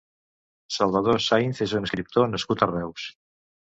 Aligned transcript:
Salvador 0.77 1.21
Sáinz 1.27 1.63
és 1.67 1.75
un 1.81 1.87
escriptor 1.89 2.33
nascut 2.33 2.65
a 2.67 2.73
Reus. 2.75 3.09